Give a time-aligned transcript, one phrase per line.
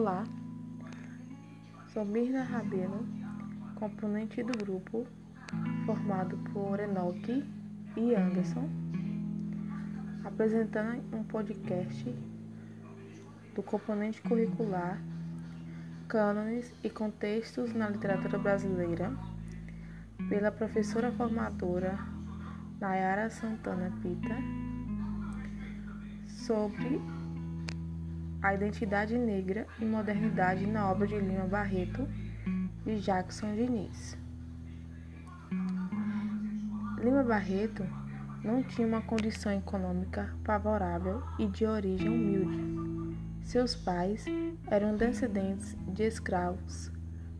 [0.00, 0.24] Olá,
[1.92, 3.06] sou Mirna Rabelo,
[3.74, 5.06] componente do grupo
[5.84, 7.44] formado por Enoque
[7.94, 8.66] e Anderson,
[10.24, 12.16] apresentando um podcast
[13.54, 14.98] do componente curricular
[16.08, 19.12] Cânones e Contextos na Literatura Brasileira,
[20.30, 21.98] pela professora formadora
[22.80, 24.34] Nayara Santana Pita,
[26.26, 27.19] sobre
[28.42, 32.08] a Identidade Negra e Modernidade na obra de Lima Barreto,
[32.84, 34.16] de Jackson Diniz.
[37.02, 37.84] Lima Barreto
[38.42, 43.16] não tinha uma condição econômica favorável e de origem humilde.
[43.42, 44.24] Seus pais
[44.68, 46.90] eram descendentes de escravos.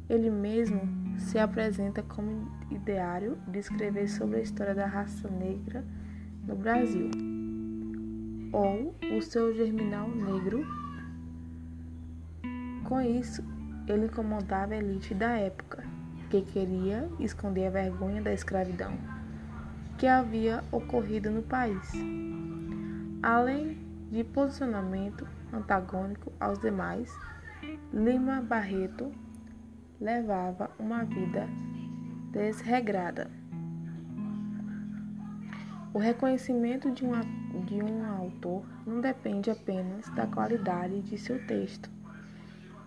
[0.08, 0.82] Ele mesmo
[1.18, 5.84] se apresenta como ideário de escrever sobre a história da raça negra
[6.46, 7.10] no Brasil,
[8.52, 10.66] ou o seu germinal negro
[12.90, 13.44] com isso,
[13.86, 15.84] ele incomodava a elite da época,
[16.28, 18.98] que queria esconder a vergonha da escravidão
[19.96, 21.92] que havia ocorrido no país.
[23.22, 23.78] Além
[24.10, 27.14] de posicionamento antagônico aos demais,
[27.92, 29.12] Lima Barreto
[30.00, 31.46] levava uma vida
[32.32, 33.30] desregrada.
[35.94, 37.04] O reconhecimento de,
[37.66, 41.99] de um autor não depende apenas da qualidade de seu texto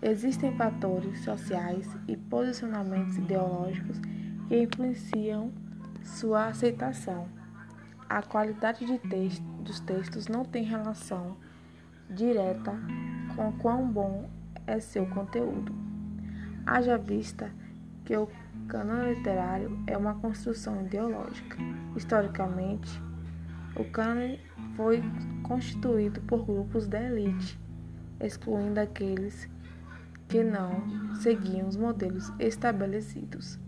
[0.05, 4.01] Existem fatores sociais e posicionamentos ideológicos
[4.49, 5.49] que influenciam
[6.03, 7.29] sua aceitação.
[8.09, 11.37] A qualidade de texto, dos textos não tem relação
[12.09, 12.73] direta
[13.33, 14.29] com quão bom
[14.67, 15.73] é seu conteúdo.
[16.65, 17.49] Haja vista
[18.03, 18.27] que o
[18.67, 21.55] cânone literário é uma construção ideológica.
[21.95, 23.01] Historicamente,
[23.77, 24.37] o cânone
[24.75, 25.01] foi
[25.43, 27.57] constituído por grupos da elite,
[28.19, 29.52] excluindo aqueles
[30.33, 30.81] que não
[31.17, 33.59] seguiam os modelos estabelecidos.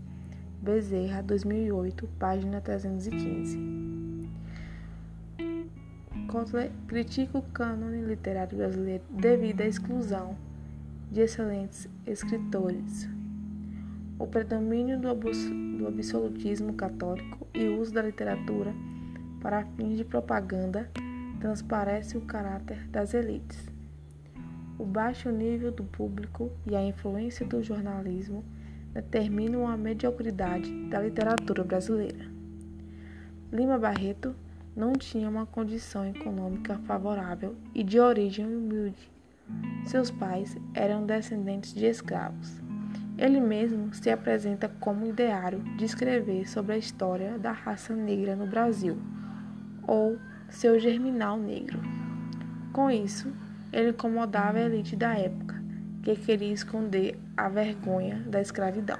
[0.60, 4.28] Bezerra, 2008, página 315.
[6.26, 10.36] Kotler critica o cânone literário brasileiro devido à exclusão
[11.08, 13.08] de excelentes escritores,
[14.18, 18.74] o predomínio do, do absolutismo católico e o uso da literatura
[19.40, 20.90] para fins de propaganda
[21.38, 23.75] transparece o caráter das elites.
[24.78, 28.44] O baixo nível do público e a influência do jornalismo
[28.92, 32.26] determinam a mediocridade da literatura brasileira.
[33.50, 34.34] Lima Barreto
[34.76, 39.10] não tinha uma condição econômica favorável e de origem humilde.
[39.86, 42.60] Seus pais eram descendentes de escravos.
[43.16, 48.46] Ele mesmo se apresenta como ideário de escrever sobre a história da raça negra no
[48.46, 48.98] Brasil,
[49.86, 50.18] ou
[50.50, 51.80] seu germinal negro.
[52.74, 53.32] Com isso,
[53.72, 55.62] ele incomodava a elite da época,
[56.02, 58.98] que queria esconder a vergonha da escravidão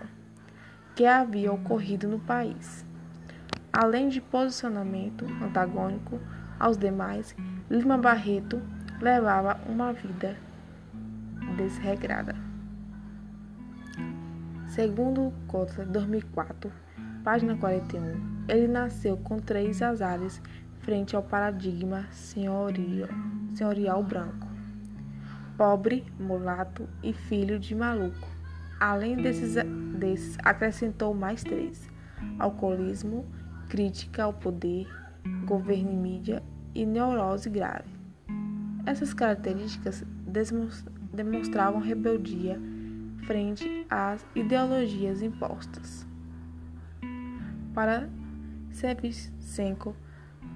[0.97, 2.84] que havia ocorrido no país.
[3.71, 6.19] Além de posicionamento antagônico
[6.59, 7.37] aos demais,
[7.71, 8.62] Lima Barreto
[8.99, 10.38] levava uma vida
[11.59, 12.34] desregrada.
[14.69, 16.72] Segundo Kotler, 2004,
[17.22, 20.41] página 41, ele nasceu com três azares
[20.81, 24.56] frente ao paradigma senhorial branco
[25.56, 28.28] pobre, mulato e filho de maluco.
[28.78, 29.55] Além desses,
[29.99, 31.89] desses acrescentou mais três:
[32.39, 33.25] alcoolismo,
[33.69, 34.87] crítica ao poder,
[35.47, 36.43] governo e mídia
[36.75, 37.91] e neurose grave.
[38.84, 40.05] Essas características
[41.12, 42.61] demonstravam rebeldia
[43.27, 46.06] frente às ideologias impostas.
[47.75, 48.09] Para
[48.71, 49.97] Sevchenko,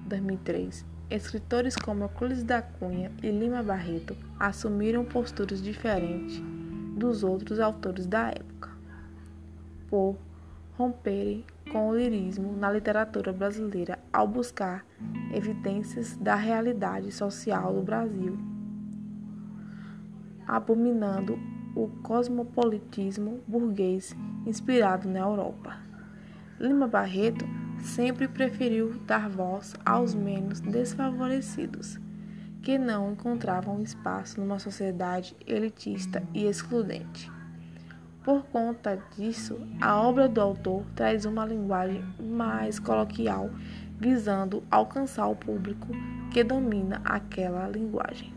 [0.05, 6.41] 2003, Escritores como Euclides da Cunha e Lima Barreto assumiram posturas diferentes
[6.95, 8.69] dos outros autores da época,
[9.89, 10.15] por
[10.77, 14.85] romperem com o lirismo na literatura brasileira ao buscar
[15.33, 18.39] evidências da realidade social do Brasil,
[20.47, 21.37] abominando
[21.75, 24.15] o cosmopolitismo burguês
[24.45, 25.77] inspirado na Europa.
[26.57, 27.45] Lima Barreto
[27.81, 31.99] sempre preferiu dar voz aos menos desfavorecidos,
[32.61, 37.31] que não encontravam espaço numa sociedade elitista e excludente.
[38.23, 43.49] Por conta disso, a obra do autor traz uma linguagem mais coloquial,
[43.99, 45.87] visando alcançar o público
[46.31, 48.31] que domina aquela linguagem.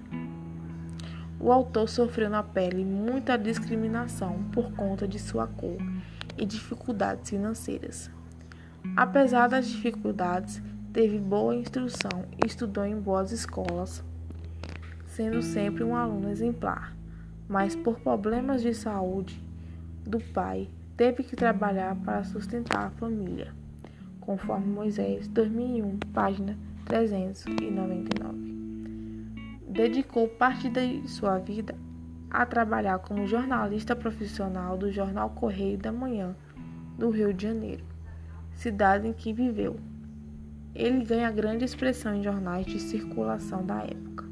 [1.38, 5.76] O autor sofreu na pele muita discriminação por conta de sua cor
[6.38, 8.10] e dificuldades financeiras.
[8.96, 14.04] Apesar das dificuldades, teve boa instrução e estudou em boas escolas,
[15.06, 16.94] sendo sempre um aluno exemplar.
[17.48, 19.38] mas por problemas de saúde
[20.06, 23.52] do pai, teve que trabalhar para sustentar a família,
[24.20, 28.54] conforme Moisés 2001, página 399.
[29.68, 31.74] Dedicou parte de sua vida
[32.30, 36.34] a trabalhar como jornalista profissional do jornal Correio da Manhã
[36.96, 37.84] do Rio de Janeiro,
[38.54, 39.76] cidade em que viveu.
[40.74, 44.24] Ele ganha grande expressão em jornais de circulação da época.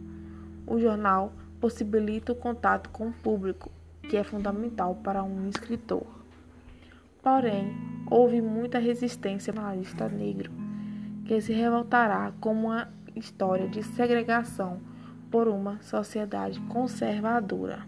[0.67, 3.71] O jornal possibilita o contato com o público,
[4.09, 6.07] que é fundamental para um escritor.
[7.23, 7.73] Porém,
[8.11, 10.51] houve muita resistência jornalista negro,
[11.25, 14.81] que se revoltará com uma história de segregação
[15.31, 17.87] por uma sociedade conservadora.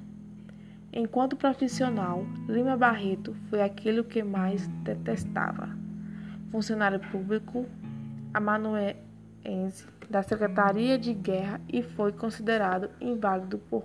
[0.92, 5.83] Enquanto profissional, Lima Barreto foi aquilo que mais detestava.
[6.54, 7.66] Funcionário público
[8.32, 8.94] amanuense
[10.08, 13.82] da Secretaria de Guerra e foi considerado inválido por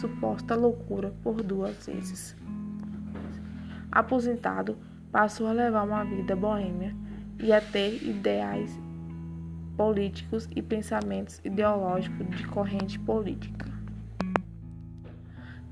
[0.00, 2.34] suposta loucura por duas vezes.
[3.92, 4.78] Aposentado,
[5.12, 6.96] passou a levar uma vida boêmia
[7.38, 8.80] e a ter ideais
[9.76, 13.68] políticos e pensamentos ideológicos de corrente política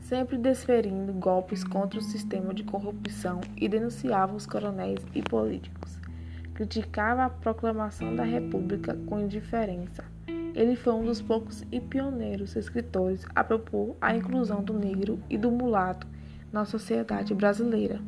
[0.00, 6.06] sempre desferindo golpes contra o sistema de corrupção e denunciava os coronéis e políticos.
[6.56, 10.03] Criticava a proclamação da República com indiferença.
[10.55, 15.38] Ele foi um dos poucos e pioneiros escritores a propor a inclusão do negro e
[15.38, 16.06] do mulato
[16.53, 18.00] na sociedade brasileira.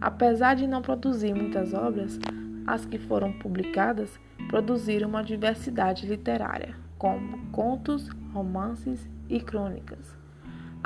[0.00, 2.18] Apesar de não produzir muitas obras,
[2.66, 4.18] as que foram publicadas
[4.48, 10.16] produziram uma diversidade literária, como contos, romances e crônicas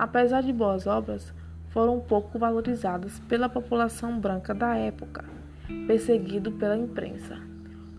[0.00, 1.30] apesar de boas obras,
[1.68, 5.26] foram pouco valorizadas pela população branca da época,
[5.86, 7.38] perseguido pela imprensa.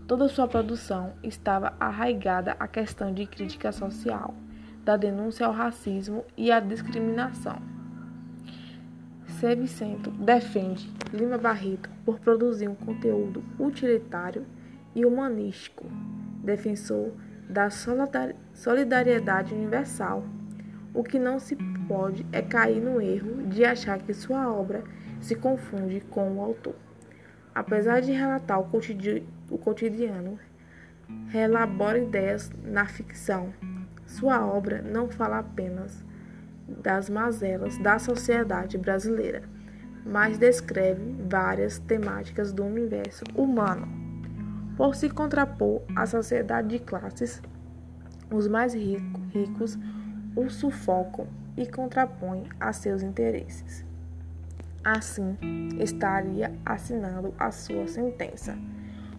[0.07, 4.33] Toda sua produção estava arraigada à questão de crítica social,
[4.83, 7.61] da denúncia ao racismo e à discriminação.
[9.39, 9.55] C.
[9.55, 14.45] Vicento defende Lima Barreto por produzir um conteúdo utilitário
[14.93, 15.85] e humanístico,
[16.43, 17.11] defensor
[17.49, 20.23] da solidariedade universal
[20.93, 21.55] o que não se
[21.87, 24.83] pode é cair no erro de achar que sua obra
[25.21, 26.75] se confunde com o autor.
[27.53, 28.69] Apesar de relatar o,
[29.49, 30.39] o cotidiano,
[31.27, 33.53] relabora ideias na ficção.
[34.05, 36.03] Sua obra não fala apenas
[36.67, 39.43] das mazelas da sociedade brasileira,
[40.05, 43.87] mas descreve várias temáticas do universo humano.
[44.77, 47.41] Por se contrapor à sociedade de classes,
[48.31, 49.77] os mais rico, ricos
[50.35, 51.27] o sufocam
[51.57, 53.85] e contrapõem a seus interesses.
[54.83, 55.37] Assim,
[55.79, 58.57] estaria assinando a sua sentença.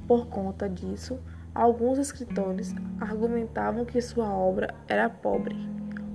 [0.09, 1.20] Por conta disso,
[1.55, 5.56] alguns escritores argumentavam que sua obra era pobre.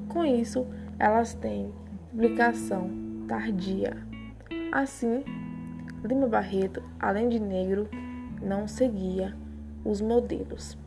[0.09, 0.67] Com isso,
[0.99, 1.73] elas têm
[2.11, 2.89] publicação
[3.27, 3.95] tardia.
[4.71, 5.23] Assim,
[6.03, 7.89] Lima Barreto, além de negro,
[8.41, 9.35] não seguia
[9.85, 10.77] os modelos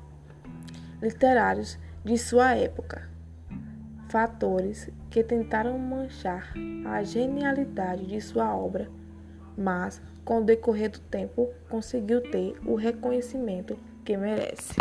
[1.01, 3.10] literários de sua época
[4.11, 6.53] fatores que tentaram manchar
[6.85, 8.91] a genialidade de sua obra,
[9.57, 14.75] mas, com o decorrer do tempo, conseguiu ter o reconhecimento que merece.